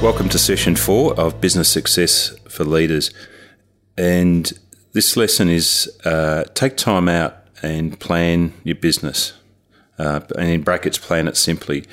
Welcome 0.00 0.28
to 0.28 0.38
session 0.38 0.76
four 0.76 1.12
of 1.18 1.40
Business 1.40 1.68
Success 1.68 2.28
for 2.48 2.62
Leaders. 2.62 3.10
And 3.96 4.50
this 4.92 5.16
lesson 5.16 5.48
is 5.48 5.90
uh, 6.04 6.44
take 6.54 6.76
time 6.76 7.08
out 7.08 7.36
and 7.62 7.98
plan 7.98 8.52
your 8.62 8.76
business. 8.76 9.32
Uh, 9.98 10.20
and 10.38 10.50
in 10.50 10.62
brackets, 10.62 10.98
plan 10.98 11.26
it 11.26 11.36
simply. 11.36 11.84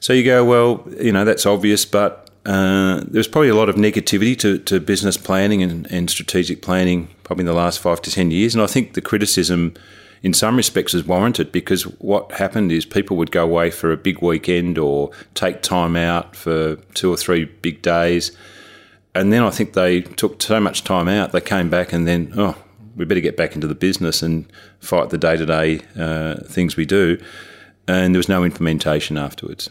So 0.00 0.12
you 0.12 0.22
go, 0.22 0.44
well, 0.44 0.86
you 1.00 1.10
know, 1.10 1.24
that's 1.24 1.44
obvious, 1.44 1.84
but 1.84 2.30
uh, 2.46 3.02
there's 3.08 3.26
probably 3.26 3.48
a 3.48 3.56
lot 3.56 3.68
of 3.68 3.74
negativity 3.74 4.38
to, 4.38 4.58
to 4.58 4.78
business 4.78 5.16
planning 5.16 5.64
and, 5.64 5.90
and 5.90 6.08
strategic 6.08 6.62
planning 6.62 7.08
probably 7.24 7.42
in 7.42 7.46
the 7.46 7.54
last 7.54 7.80
five 7.80 8.00
to 8.02 8.10
10 8.12 8.30
years. 8.30 8.54
And 8.54 8.62
I 8.62 8.68
think 8.68 8.94
the 8.94 9.02
criticism 9.02 9.74
in 10.22 10.32
some 10.32 10.56
respects 10.56 10.94
is 10.94 11.04
warranted 11.04 11.50
because 11.50 11.82
what 11.98 12.32
happened 12.32 12.70
is 12.70 12.84
people 12.84 13.16
would 13.16 13.32
go 13.32 13.42
away 13.42 13.70
for 13.70 13.90
a 13.92 13.96
big 13.96 14.22
weekend 14.22 14.78
or 14.78 15.10
take 15.34 15.62
time 15.62 15.96
out 15.96 16.36
for 16.36 16.76
two 16.94 17.12
or 17.12 17.16
three 17.16 17.44
big 17.44 17.82
days. 17.82 18.36
And 19.14 19.32
then 19.32 19.42
I 19.42 19.50
think 19.50 19.72
they 19.72 20.02
took 20.02 20.40
so 20.40 20.60
much 20.60 20.84
time 20.84 21.08
out, 21.08 21.32
they 21.32 21.40
came 21.40 21.68
back 21.68 21.92
and 21.92 22.06
then, 22.06 22.32
oh, 22.36 22.56
we 22.96 23.04
better 23.04 23.20
get 23.20 23.36
back 23.36 23.54
into 23.54 23.66
the 23.66 23.74
business 23.74 24.22
and 24.22 24.46
fight 24.80 25.10
the 25.10 25.18
day 25.18 25.36
to 25.36 25.46
day 25.46 25.78
things 26.46 26.76
we 26.76 26.86
do. 26.86 27.18
And 27.88 28.14
there 28.14 28.18
was 28.18 28.28
no 28.28 28.44
implementation 28.44 29.18
afterwards. 29.18 29.68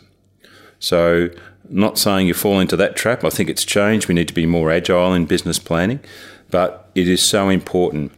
So, 0.79 1.29
not 1.69 1.97
saying 1.97 2.27
you 2.27 2.33
fall 2.33 2.59
into 2.59 2.75
that 2.75 2.97
trap. 2.97 3.23
I 3.23 3.29
think 3.29 3.49
it's 3.49 3.63
changed. 3.63 4.09
We 4.09 4.15
need 4.15 4.27
to 4.27 4.33
be 4.33 4.45
more 4.45 4.71
agile 4.71 5.13
in 5.13 5.25
business 5.25 5.59
planning, 5.59 6.01
but 6.49 6.89
it 6.95 7.07
is 7.07 7.23
so 7.23 7.47
important 7.47 8.11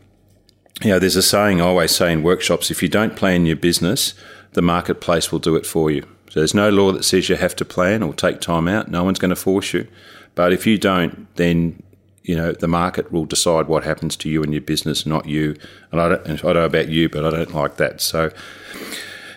you 0.83 0.89
know, 0.89 0.99
there's 0.99 1.15
a 1.15 1.21
saying 1.21 1.61
I 1.61 1.65
always 1.65 1.95
say 1.95 2.11
in 2.11 2.23
workshops 2.23 2.69
if 2.69 2.83
you 2.83 2.89
don't 2.89 3.15
plan 3.15 3.45
your 3.45 3.55
business, 3.55 4.13
the 4.51 4.61
marketplace 4.61 5.31
will 5.31 5.39
do 5.39 5.55
it 5.55 5.65
for 5.65 5.89
you. 5.89 6.01
So 6.29 6.39
there's 6.39 6.53
no 6.53 6.69
law 6.69 6.91
that 6.91 7.05
says 7.05 7.29
you 7.29 7.35
have 7.35 7.55
to 7.57 7.65
plan 7.65 8.03
or 8.03 8.13
take 8.13 8.41
time 8.41 8.67
out. 8.67 8.89
No 8.89 9.03
one's 9.03 9.19
going 9.19 9.29
to 9.29 9.35
force 9.35 9.73
you. 9.73 9.87
But 10.35 10.51
if 10.51 10.65
you 10.67 10.77
don't, 10.77 11.33
then 11.35 11.81
you 12.23 12.35
know 12.35 12.51
the 12.51 12.67
market 12.67 13.11
will 13.11 13.25
decide 13.25 13.67
what 13.67 13.83
happens 13.83 14.15
to 14.17 14.29
you 14.29 14.43
and 14.43 14.53
your 14.53 14.61
business, 14.61 15.05
not 15.05 15.25
you. 15.25 15.55
And 15.91 16.01
I 16.01 16.09
don't, 16.09 16.27
I 16.27 16.35
don't 16.35 16.53
know 16.55 16.65
about 16.65 16.89
you, 16.89 17.07
but 17.07 17.25
I 17.25 17.29
don't 17.29 17.53
like 17.53 17.77
that. 17.77 18.01
So 18.01 18.31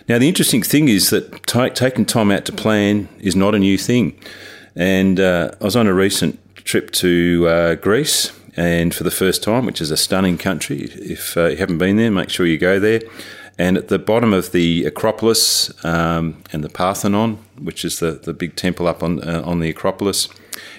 now 0.09 0.17
the 0.17 0.27
interesting 0.27 0.63
thing 0.63 0.89
is 0.89 1.09
that 1.11 1.45
t- 1.47 1.69
taking 1.69 2.05
time 2.05 2.31
out 2.31 2.45
to 2.45 2.51
plan 2.51 3.07
is 3.19 3.35
not 3.35 3.55
a 3.55 3.59
new 3.59 3.77
thing. 3.77 4.19
And 4.75 5.19
uh, 5.19 5.51
I 5.59 5.63
was 5.63 5.75
on 5.75 5.87
a 5.87 5.93
recent 5.93 6.39
trip 6.55 6.91
to 6.91 7.47
uh, 7.47 7.75
Greece 7.75 8.36
and 8.57 8.93
for 8.93 9.03
the 9.03 9.11
first 9.11 9.43
time, 9.43 9.65
which 9.65 9.79
is 9.79 9.91
a 9.91 9.97
stunning 9.97 10.37
country. 10.37 10.89
If 10.95 11.37
uh, 11.37 11.45
you 11.45 11.57
haven't 11.57 11.77
been 11.77 11.95
there, 11.95 12.11
make 12.11 12.29
sure 12.29 12.45
you 12.45 12.57
go 12.57 12.79
there. 12.79 13.01
And 13.59 13.77
at 13.77 13.87
the 13.87 13.97
bottom 13.97 14.33
of 14.33 14.51
the 14.51 14.85
Acropolis 14.85 15.71
um, 15.85 16.43
and 16.51 16.63
the 16.63 16.69
Parthenon, 16.69 17.39
which 17.59 17.85
is 17.85 17.99
the, 17.99 18.11
the 18.11 18.33
big 18.33 18.55
temple 18.55 18.87
up 18.87 19.01
on 19.01 19.23
uh, 19.23 19.41
on 19.45 19.59
the 19.61 19.69
Acropolis, 19.69 20.27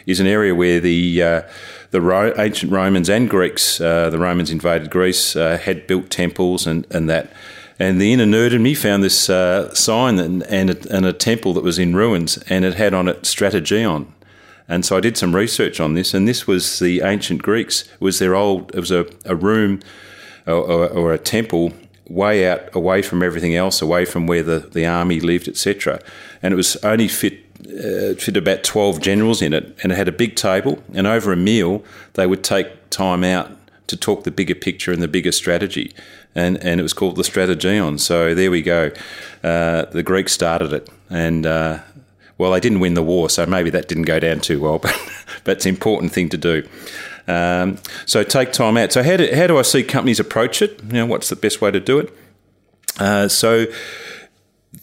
is 0.06 0.20
an 0.20 0.26
area 0.26 0.54
where 0.54 0.80
the 0.80 1.22
uh, 1.22 1.42
the 1.90 2.00
Ro- 2.00 2.34
ancient 2.36 2.70
Romans 2.70 3.08
and 3.08 3.30
Greeks, 3.30 3.80
uh, 3.80 4.10
the 4.10 4.18
Romans 4.18 4.50
invaded 4.50 4.90
Greece, 4.90 5.34
uh, 5.34 5.58
had 5.58 5.86
built 5.86 6.10
temples 6.10 6.66
and, 6.66 6.86
and 6.90 7.08
that. 7.08 7.32
And 7.80 8.00
the 8.00 8.12
inner 8.12 8.26
nerd 8.26 8.52
in 8.52 8.62
me 8.62 8.74
found 8.74 9.04
this 9.04 9.30
uh, 9.30 9.72
sign 9.72 10.18
and, 10.18 10.42
and 10.44 10.70
a, 10.70 10.94
and, 10.94 11.06
a, 11.06 11.12
temple 11.12 11.54
that 11.54 11.62
was 11.62 11.78
in 11.78 11.94
ruins, 11.94 12.36
and 12.48 12.64
it 12.64 12.74
had 12.74 12.92
on 12.92 13.06
it 13.06 13.22
Strategion, 13.22 14.12
and 14.68 14.84
so 14.84 14.96
I 14.96 15.00
did 15.00 15.16
some 15.16 15.34
research 15.34 15.80
on 15.80 15.94
this, 15.94 16.12
and 16.14 16.28
this 16.28 16.46
was 16.46 16.78
the 16.78 17.00
ancient 17.00 17.42
Greeks. 17.42 17.82
It 17.82 18.00
was 18.00 18.18
their 18.18 18.34
old. 18.34 18.74
It 18.74 18.80
was 18.80 18.90
a, 18.90 19.06
a 19.24 19.34
room 19.34 19.80
or, 20.46 20.54
or, 20.54 20.88
or 20.88 21.12
a 21.12 21.18
temple 21.18 21.72
way 22.08 22.48
out, 22.48 22.74
away 22.74 23.02
from 23.02 23.22
everything 23.22 23.54
else, 23.54 23.82
away 23.82 24.04
from 24.04 24.26
where 24.26 24.42
the, 24.42 24.58
the 24.58 24.86
army 24.86 25.20
lived, 25.20 25.48
etc. 25.48 26.00
And 26.42 26.52
it 26.52 26.56
was 26.56 26.76
only 26.84 27.08
fit 27.08 27.44
uh, 27.60 28.14
fit 28.14 28.36
about 28.36 28.62
12 28.62 29.00
generals 29.00 29.42
in 29.42 29.52
it, 29.52 29.76
and 29.82 29.90
it 29.90 29.96
had 29.96 30.06
a 30.06 30.12
big 30.12 30.36
table. 30.36 30.82
And 30.94 31.06
over 31.06 31.32
a 31.32 31.36
meal, 31.36 31.82
they 32.14 32.26
would 32.26 32.44
take 32.44 32.90
time 32.90 33.24
out 33.24 33.50
to 33.88 33.96
talk 33.96 34.24
the 34.24 34.30
bigger 34.30 34.54
picture 34.54 34.92
and 34.92 35.02
the 35.02 35.08
bigger 35.08 35.32
strategy. 35.32 35.92
And, 36.34 36.56
and 36.58 36.78
it 36.78 36.82
was 36.82 36.92
called 36.92 37.16
the 37.16 37.24
Strategion. 37.24 37.98
So 37.98 38.34
there 38.34 38.50
we 38.50 38.62
go. 38.62 38.92
Uh, 39.42 39.86
the 39.86 40.02
Greeks 40.04 40.32
started 40.32 40.72
it, 40.72 40.88
and 41.10 41.46
uh, 41.46 41.80
well, 42.38 42.52
they 42.52 42.60
didn't 42.60 42.80
win 42.80 42.94
the 42.94 43.02
war, 43.02 43.28
so 43.28 43.44
maybe 43.44 43.70
that 43.70 43.88
didn't 43.88 44.04
go 44.04 44.18
down 44.20 44.40
too 44.40 44.60
well, 44.60 44.78
but, 44.82 44.96
but 45.44 45.56
it's 45.58 45.66
an 45.66 45.70
important 45.70 46.12
thing 46.12 46.28
to 46.30 46.36
do. 46.36 46.66
Um, 47.26 47.78
so 48.06 48.22
take 48.22 48.52
time 48.52 48.76
out. 48.76 48.92
So 48.92 49.02
how 49.02 49.16
do, 49.16 49.28
how 49.34 49.46
do 49.46 49.58
I 49.58 49.62
see 49.62 49.82
companies 49.82 50.18
approach 50.18 50.62
it? 50.62 50.80
You 50.84 50.92
know, 50.94 51.06
what's 51.06 51.28
the 51.28 51.36
best 51.36 51.60
way 51.60 51.70
to 51.70 51.80
do 51.80 51.98
it? 51.98 52.16
Uh, 52.98 53.28
so 53.28 53.66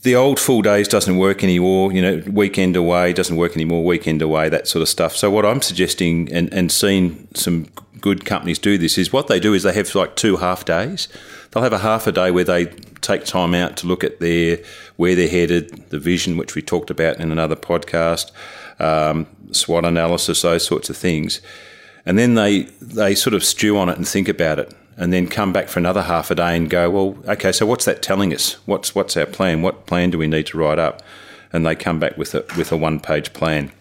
the 0.03 0.15
old 0.15 0.39
full 0.39 0.61
days 0.61 0.87
doesn't 0.87 1.17
work 1.17 1.43
anymore. 1.43 1.91
You 1.91 2.01
know, 2.01 2.23
weekend 2.27 2.75
away 2.75 3.13
doesn't 3.13 3.35
work 3.35 3.55
anymore. 3.55 3.83
Weekend 3.83 4.21
away, 4.21 4.49
that 4.49 4.67
sort 4.67 4.81
of 4.81 4.89
stuff. 4.89 5.15
So 5.15 5.31
what 5.31 5.45
I'm 5.45 5.61
suggesting 5.61 6.31
and 6.31 6.53
and 6.53 6.71
seeing 6.71 7.27
some 7.33 7.67
good 7.99 8.25
companies 8.25 8.59
do 8.59 8.77
this 8.77 8.97
is 8.97 9.11
what 9.11 9.27
they 9.27 9.39
do 9.39 9.53
is 9.53 9.63
they 9.63 9.73
have 9.73 9.93
like 9.95 10.15
two 10.15 10.37
half 10.37 10.65
days. 10.65 11.07
They'll 11.51 11.63
have 11.63 11.73
a 11.73 11.79
half 11.79 12.05
a 12.07 12.11
day 12.11 12.31
where 12.31 12.43
they 12.43 12.65
take 13.05 13.25
time 13.25 13.53
out 13.53 13.77
to 13.77 13.87
look 13.87 14.03
at 14.03 14.19
their 14.19 14.59
where 14.95 15.15
they're 15.15 15.29
headed, 15.29 15.89
the 15.89 15.99
vision, 15.99 16.37
which 16.37 16.55
we 16.55 16.61
talked 16.61 16.89
about 16.89 17.19
in 17.19 17.31
another 17.31 17.55
podcast, 17.55 18.31
um, 18.79 19.27
SWOT 19.51 19.85
analysis, 19.85 20.41
those 20.41 20.65
sorts 20.65 20.89
of 20.89 20.97
things, 20.97 21.41
and 22.05 22.17
then 22.17 22.35
they 22.35 22.63
they 22.81 23.15
sort 23.15 23.33
of 23.33 23.43
stew 23.43 23.77
on 23.77 23.89
it 23.89 23.97
and 23.97 24.07
think 24.07 24.27
about 24.27 24.59
it, 24.59 24.73
and 24.97 25.13
then 25.13 25.27
come 25.27 25.53
back 25.53 25.67
for 25.67 25.79
another 25.79 26.03
half 26.03 26.31
a 26.31 26.35
day 26.35 26.55
and 26.57 26.69
go, 26.69 26.89
well, 26.89 27.17
okay, 27.27 27.51
so 27.51 27.65
what's 27.65 27.85
that 27.85 28.01
telling 28.01 28.33
us? 28.33 28.53
What's 28.65 28.95
what's 28.95 29.15
our 29.15 29.25
plan? 29.25 29.61
What 29.61 29.85
plan 29.85 30.09
do 30.09 30.17
we 30.17 30.27
need 30.27 30.47
to 30.47 30.57
write 30.57 30.79
up? 30.79 31.01
And 31.53 31.65
they 31.65 31.75
come 31.75 31.99
back 31.99 32.17
with 32.17 32.33
a 32.35 32.43
with 32.57 32.71
a 32.71 32.77
one 32.77 32.99
page 32.99 33.33
plan. 33.33 33.71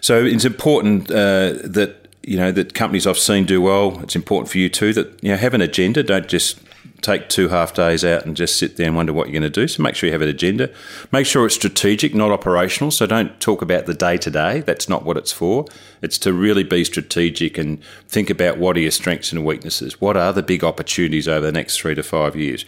So 0.00 0.24
it's 0.24 0.44
important 0.44 1.10
uh, 1.10 1.52
that 1.64 2.08
you 2.22 2.36
know 2.36 2.52
that 2.52 2.74
companies 2.74 3.06
I've 3.06 3.18
seen 3.18 3.44
do 3.44 3.60
well. 3.60 4.00
It's 4.00 4.16
important 4.16 4.50
for 4.50 4.58
you 4.58 4.68
too 4.68 4.92
that 4.94 5.22
you 5.22 5.30
know 5.30 5.36
have 5.36 5.54
an 5.54 5.60
agenda. 5.60 6.02
Don't 6.02 6.28
just 6.28 6.58
take 7.00 7.28
two 7.28 7.48
half 7.48 7.74
days 7.74 8.04
out 8.04 8.26
and 8.26 8.36
just 8.36 8.58
sit 8.58 8.76
there 8.76 8.86
and 8.86 8.96
wonder 8.96 9.12
what 9.12 9.28
you're 9.28 9.40
going 9.40 9.50
to 9.52 9.60
do. 9.60 9.66
So 9.68 9.82
make 9.82 9.94
sure 9.94 10.06
you 10.06 10.12
have 10.12 10.22
an 10.22 10.28
agenda. 10.28 10.70
Make 11.12 11.26
sure 11.26 11.46
it's 11.46 11.54
strategic, 11.54 12.14
not 12.14 12.30
operational. 12.30 12.90
So 12.90 13.06
don't 13.06 13.40
talk 13.40 13.62
about 13.62 13.86
the 13.86 13.94
day 13.94 14.16
to 14.18 14.30
day. 14.30 14.60
That's 14.60 14.88
not 14.88 15.04
what 15.04 15.16
it's 15.16 15.32
for. 15.32 15.66
It's 16.02 16.18
to 16.18 16.32
really 16.32 16.64
be 16.64 16.84
strategic 16.84 17.58
and 17.58 17.82
think 18.06 18.30
about 18.30 18.58
what 18.58 18.76
are 18.76 18.80
your 18.80 18.90
strengths 18.90 19.32
and 19.32 19.44
weaknesses. 19.44 20.00
What 20.00 20.16
are 20.16 20.32
the 20.32 20.42
big 20.42 20.62
opportunities 20.62 21.28
over 21.28 21.46
the 21.46 21.52
next 21.52 21.78
three 21.78 21.94
to 21.94 22.02
five 22.02 22.36
years? 22.36 22.64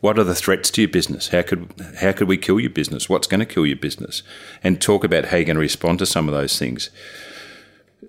What 0.00 0.18
are 0.18 0.24
the 0.24 0.34
threats 0.34 0.70
to 0.72 0.82
your 0.82 0.90
business? 0.90 1.28
How 1.28 1.42
could 1.42 1.72
how 2.00 2.10
could 2.10 2.26
we 2.26 2.36
kill 2.36 2.58
your 2.58 2.70
business? 2.70 3.08
What's 3.08 3.28
going 3.28 3.38
to 3.38 3.46
kill 3.46 3.64
your 3.66 3.76
business? 3.76 4.24
And 4.64 4.80
talk 4.80 5.04
about 5.04 5.26
how 5.26 5.36
you're 5.36 5.46
going 5.46 5.56
to 5.56 5.60
respond 5.60 6.00
to 6.00 6.06
some 6.06 6.28
of 6.28 6.34
those 6.34 6.58
things. 6.58 6.90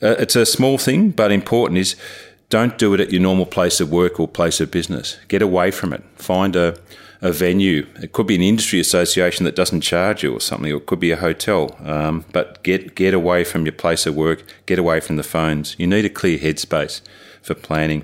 Uh, 0.02 0.16
it's 0.18 0.36
a 0.36 0.44
small 0.44 0.80
thing, 0.80 1.12
but 1.12 1.32
important. 1.32 1.78
Is 1.78 1.96
don't 2.54 2.78
do 2.78 2.94
it 2.94 3.00
at 3.00 3.12
your 3.12 3.20
normal 3.20 3.48
place 3.48 3.82
of 3.82 3.92
work 3.92 4.20
or 4.20 4.28
place 4.28 4.62
of 4.62 4.70
business. 4.70 5.18
Get 5.28 5.42
away 5.42 5.72
from 5.72 5.92
it. 5.92 6.04
Find 6.18 6.56
a, 6.56 6.78
a 7.20 7.32
venue. 7.32 7.88
It 7.96 8.14
could 8.14 8.28
be 8.28 8.36
an 8.36 8.44
industry 8.44 8.80
association 8.80 9.44
that 9.46 9.56
doesn't 9.56 9.82
charge 9.82 10.22
you 10.22 10.36
or 10.36 10.40
something, 10.40 10.72
or 10.72 10.78
it 10.78 10.86
could 10.86 11.00
be 11.00 11.10
a 11.10 11.18
hotel. 11.18 11.76
Um, 11.84 12.26
but 12.32 12.62
get 12.62 12.94
get 12.94 13.16
away 13.16 13.44
from 13.44 13.66
your 13.66 13.74
place 13.74 14.06
of 14.06 14.14
work. 14.14 14.44
Get 14.68 14.78
away 14.78 15.00
from 15.00 15.16
the 15.16 15.24
phones. 15.24 15.76
You 15.80 15.88
need 15.88 16.06
a 16.06 16.12
clear 16.12 16.38
headspace 16.38 17.02
for 17.42 17.56
planning. 17.56 18.04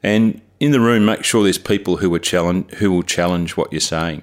And 0.00 0.40
in 0.60 0.70
the 0.70 0.78
room, 0.78 1.04
make 1.04 1.24
sure 1.24 1.42
there's 1.42 1.58
people 1.58 1.96
who 1.96 2.14
are 2.14 2.20
challenge 2.20 2.70
who 2.74 2.92
will 2.92 3.02
challenge 3.02 3.56
what 3.56 3.72
you're 3.72 3.80
saying. 3.80 4.22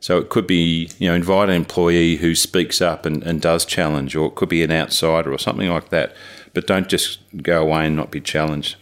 So 0.00 0.18
it 0.18 0.28
could 0.28 0.46
be, 0.46 0.90
you 0.98 1.08
know, 1.08 1.14
invite 1.14 1.48
an 1.48 1.54
employee 1.54 2.16
who 2.16 2.34
speaks 2.34 2.82
up 2.82 3.06
and, 3.06 3.22
and 3.22 3.40
does 3.40 3.64
challenge, 3.64 4.14
or 4.14 4.26
it 4.26 4.34
could 4.34 4.50
be 4.50 4.62
an 4.62 4.70
outsider 4.70 5.32
or 5.32 5.38
something 5.38 5.70
like 5.70 5.88
that. 5.88 6.14
But 6.52 6.66
don't 6.66 6.90
just 6.90 7.20
go 7.42 7.62
away 7.62 7.86
and 7.86 7.96
not 7.96 8.10
be 8.10 8.20
challenged. 8.20 8.76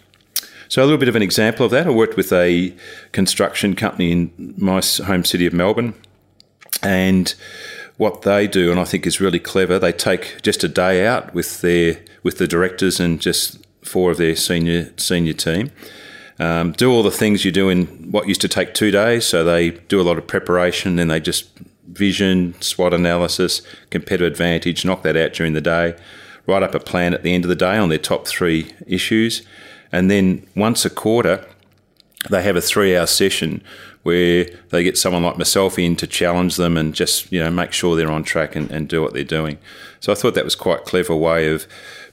So, 0.71 0.81
a 0.81 0.85
little 0.85 0.99
bit 0.99 1.09
of 1.09 1.17
an 1.17 1.23
example 1.23 1.67
of 1.67 1.73
that 1.73 1.89
I 1.89 1.91
worked 1.91 2.17
with 2.17 2.33
a 2.33 2.73
construction 3.11 3.75
company 3.75 4.13
in 4.13 4.55
my 4.57 4.81
home 5.05 5.25
city 5.25 5.45
of 5.45 5.53
Melbourne, 5.53 5.95
and 6.81 7.35
what 7.97 8.23
they 8.23 8.47
do, 8.47 8.71
and 8.71 8.79
I 8.79 8.85
think 8.85 9.05
is 9.05 9.21
really 9.21 9.41
clever, 9.41 9.81
they 9.81 9.91
take 9.91 10.41
just 10.43 10.63
a 10.63 10.69
day 10.69 11.05
out 11.05 11.35
with 11.35 11.61
their 11.61 12.01
with 12.23 12.39
the 12.39 12.47
directors 12.47 13.01
and 13.01 13.21
just 13.21 13.59
four 13.83 14.13
of 14.13 14.19
their 14.19 14.37
senior 14.37 14.93
senior 14.97 15.33
team. 15.33 15.73
Um, 16.39 16.71
do 16.71 16.93
all 16.93 17.03
the 17.03 17.11
things 17.11 17.45
you 17.45 17.51
do 17.51 17.69
in 17.69 17.87
what 18.13 18.29
used 18.29 18.41
to 18.43 18.49
take 18.49 18.73
two 18.73 18.93
days. 18.93 19.27
So 19.27 19.43
they 19.43 19.71
do 19.71 20.01
a 20.01 20.05
lot 20.05 20.19
of 20.19 20.29
preparation, 20.29 20.95
then 20.95 21.09
they 21.09 21.19
just 21.19 21.51
vision, 21.89 22.55
SWOT 22.63 22.95
analysis, 22.95 23.63
competitive 23.91 24.29
advantage, 24.29 24.85
knock 24.85 25.03
that 25.03 25.17
out 25.17 25.33
during 25.33 25.53
the 25.53 25.61
day, 25.61 25.97
write 26.47 26.63
up 26.63 26.77
a 26.77 26.81
plan 26.81 27.13
at 27.13 27.25
the 27.25 27.35
end 27.35 27.45
of 27.45 27.49
the 27.49 27.57
day 27.57 27.77
on 27.77 27.89
their 27.89 27.99
top 27.99 28.29
three 28.29 28.73
issues, 28.87 29.43
and 29.93 30.11
then 30.11 30.47
once 30.55 30.85
a 30.85 30.91
quarter, 30.91 31.47
they 32.29 32.43
have 32.43 32.57
a 32.57 32.61
three 32.61 32.97
hour 32.97 33.07
session 33.07 33.63
where 34.03 34.47
they 34.71 34.83
get 34.83 34.97
someone 34.97 35.23
like 35.23 35.37
myself 35.37 35.79
in 35.79 35.95
to 35.97 36.07
challenge 36.07 36.57
them 36.57 36.77
and 36.77 36.95
just, 36.95 37.31
you 37.31 37.43
know, 37.43 37.51
make 37.51 37.73
sure 37.73 37.97
they're 37.97 38.11
on 38.11 38.25
track 38.25 38.57
and, 38.57 38.71
and 38.71 38.89
do 38.89 39.03
what 39.03 39.13
they're 39.13 39.25
doing. 39.25 39.59
So 40.01 40.11
I 40.11 40.15
thought 40.15 40.35
that 40.35 40.45
was 40.45 40.55
quite 40.55 40.81
a 40.81 40.85
clever 40.85 41.15
way 41.15 41.53
of 41.53 41.67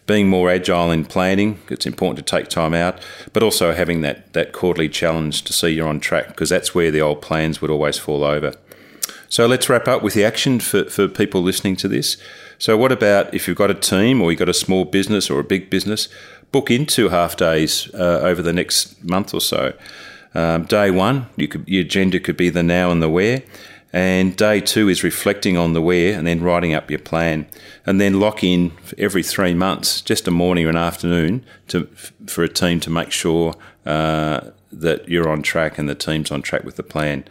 being 0.06 0.30
more 0.30 0.50
agile 0.50 0.92
in 0.92 1.06
planning. 1.06 1.60
It's 1.70 1.86
important 1.86 2.26
to 2.26 2.30
take 2.30 2.50
time 2.50 2.74
out, 2.74 3.00
but 3.34 3.44
also 3.44 3.74
having 3.74 4.02
that, 4.02 4.34
that 4.34 4.54
quarterly 4.54 4.90
challenge 4.90 5.44
to 5.44 5.54
see 5.54 5.70
you're 5.70 5.88
on 5.88 6.00
track 6.00 6.28
because 6.28 6.50
that's 6.50 6.76
where 6.76 6.92
the 6.92 7.02
old 7.02 7.22
plans 7.22 7.62
would 7.62 7.72
always 7.72 7.98
fall 7.98 8.24
over. 8.24 8.54
So 9.30 9.46
let's 9.46 9.70
wrap 9.70 9.88
up 9.88 10.02
with 10.02 10.14
the 10.14 10.24
action 10.24 10.60
for, 10.60 10.86
for 10.86 11.08
people 11.08 11.42
listening 11.42 11.76
to 11.78 11.88
this. 11.88 12.18
So, 12.60 12.76
what 12.76 12.92
about 12.92 13.34
if 13.34 13.48
you've 13.48 13.58
got 13.58 13.70
a 13.70 13.76
team 13.76 14.22
or 14.22 14.32
you've 14.32 14.40
got 14.40 14.50
a 14.50 14.54
small 14.54 14.84
business 14.84 15.30
or 15.30 15.40
a 15.40 15.44
big 15.44 15.70
business? 15.70 16.08
Book 16.52 16.72
into 16.72 17.10
half 17.10 17.36
days 17.36 17.94
uh, 17.94 18.20
over 18.24 18.42
the 18.42 18.54
next 18.54 19.04
month 19.04 19.34
or 19.34 19.42
so. 19.42 19.74
Um, 20.34 20.66
day 20.66 20.92
one, 20.92 21.28
you 21.36 21.48
could, 21.48 21.68
your 21.68 21.82
agenda 21.82 22.20
could 22.20 22.38
be 22.38 22.50
the 22.50 22.64
now 22.64 22.92
and 22.92 23.02
the 23.02 23.10
where. 23.10 23.44
And 23.94 24.36
day 24.36 24.60
two 24.60 24.90
is 24.90 25.04
reflecting 25.04 25.58
on 25.58 25.74
the 25.74 25.82
where 25.82 26.18
and 26.18 26.28
then 26.28 26.42
writing 26.42 26.74
up 26.74 26.92
your 26.92 27.00
plan. 27.00 27.48
And 27.86 28.00
then 28.00 28.20
lock 28.20 28.44
in 28.44 28.74
every 28.98 29.24
three 29.24 29.54
months, 29.54 30.02
just 30.02 30.28
a 30.28 30.32
morning 30.32 30.66
or 30.66 30.70
an 30.70 30.78
afternoon 30.78 31.46
to, 31.70 31.86
for 32.28 32.44
a 32.44 32.50
team 32.50 32.80
to 32.82 32.90
make 32.90 33.12
sure 33.12 33.56
uh, 33.86 34.52
that 34.72 35.08
you're 35.08 35.30
on 35.30 35.42
track 35.42 35.78
and 35.78 35.88
the 35.88 35.96
team's 35.96 36.32
on 36.32 36.42
track 36.42 36.64
with 36.64 36.76
the 36.76 36.84
plan. 36.84 37.24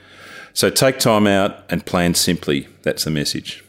So 0.55 0.71
take 0.71 0.99
time 0.99 1.27
out 1.27 1.65
and 1.69 1.85
plan 1.85 2.15
simply. 2.15 2.69
That's 2.83 3.05
the 3.05 3.11
message. 3.11 3.62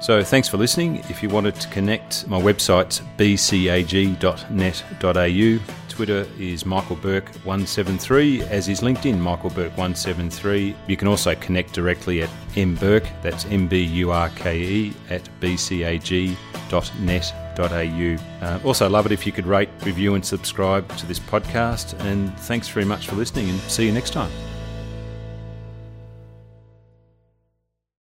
So 0.00 0.22
thanks 0.22 0.48
for 0.48 0.56
listening. 0.56 0.98
If 1.08 1.22
you 1.22 1.28
wanted 1.28 1.54
to 1.56 1.68
connect, 1.68 2.26
my 2.28 2.40
website's 2.40 3.00
bcag.net.au. 3.18 4.16
Twitter 5.88 6.26
is 6.38 6.66
Michael 6.66 6.96
Burke173, 6.96 8.42
as 8.48 8.68
is 8.68 8.82
LinkedIn, 8.82 9.18
Michael 9.18 9.48
Burke173. 9.48 10.76
You 10.86 10.96
can 10.96 11.08
also 11.08 11.34
connect 11.36 11.72
directly 11.72 12.20
at 12.20 12.28
mburke, 12.54 13.08
that's 13.22 13.46
M-B-U-R-K-E, 13.46 14.92
at 15.08 15.26
bcag.net.au. 15.40 16.36
Uh, 18.46 18.58
also, 18.62 18.88
love 18.90 19.06
it 19.06 19.12
if 19.12 19.24
you 19.24 19.32
could 19.32 19.46
rate, 19.46 19.70
review, 19.84 20.14
and 20.14 20.24
subscribe 20.24 20.94
to 20.98 21.06
this 21.06 21.18
podcast. 21.18 21.98
And 22.04 22.38
thanks 22.40 22.68
very 22.68 22.84
much 22.84 23.08
for 23.08 23.16
listening, 23.16 23.48
and 23.48 23.58
see 23.62 23.86
you 23.86 23.92
next 23.92 24.10
time. 24.10 24.30